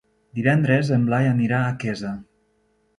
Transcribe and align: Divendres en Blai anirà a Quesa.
Divendres 0.39 0.89
en 0.97 1.05
Blai 1.11 1.31
anirà 1.35 1.63
a 1.69 1.79
Quesa. 1.85 2.19